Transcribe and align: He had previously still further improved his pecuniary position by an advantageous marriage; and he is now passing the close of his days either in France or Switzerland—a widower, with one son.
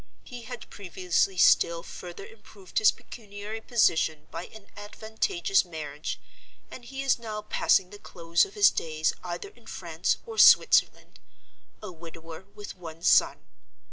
He 0.23 0.45
had 0.45 0.67
previously 0.71 1.37
still 1.37 1.83
further 1.83 2.25
improved 2.25 2.79
his 2.79 2.91
pecuniary 2.91 3.61
position 3.61 4.25
by 4.31 4.47
an 4.47 4.65
advantageous 4.75 5.63
marriage; 5.63 6.19
and 6.71 6.83
he 6.83 7.03
is 7.03 7.19
now 7.19 7.43
passing 7.43 7.91
the 7.91 7.99
close 7.99 8.43
of 8.43 8.55
his 8.55 8.71
days 8.71 9.13
either 9.23 9.49
in 9.49 9.67
France 9.67 10.17
or 10.25 10.39
Switzerland—a 10.39 11.91
widower, 11.91 12.45
with 12.55 12.75
one 12.75 13.03
son. 13.03 13.43